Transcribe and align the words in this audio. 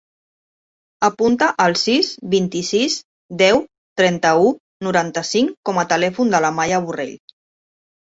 Apunta 1.07 1.49
el 1.65 1.75
sis, 1.81 2.09
vint-i-sis, 2.35 2.97
deu, 3.43 3.63
trenta-u, 4.03 4.51
noranta-cinc 4.89 5.57
com 5.71 5.85
a 5.85 5.89
telèfon 5.97 6.37
de 6.37 6.45
la 6.49 6.57
Maya 6.61 6.85
Borrell. 6.91 7.19